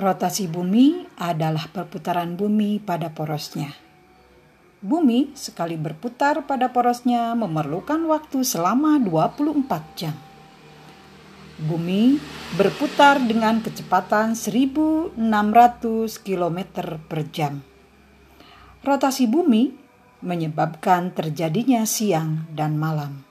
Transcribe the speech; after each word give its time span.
Rotasi 0.00 0.48
bumi 0.48 1.04
adalah 1.20 1.68
perputaran 1.68 2.32
bumi 2.32 2.80
pada 2.80 3.12
porosnya. 3.12 3.68
Bumi 4.80 5.36
sekali 5.36 5.76
berputar 5.76 6.48
pada 6.48 6.72
porosnya 6.72 7.36
memerlukan 7.36 8.08
waktu 8.08 8.40
selama 8.40 8.96
24 8.96 9.60
jam. 10.00 10.16
Bumi 11.60 12.16
berputar 12.56 13.20
dengan 13.20 13.60
kecepatan 13.60 14.32
1600 14.32 15.20
km 16.24 16.58
per 17.04 17.20
jam. 17.28 17.60
Rotasi 18.80 19.28
bumi 19.28 19.76
menyebabkan 20.24 21.12
terjadinya 21.12 21.84
siang 21.84 22.48
dan 22.56 22.80
malam. 22.80 23.29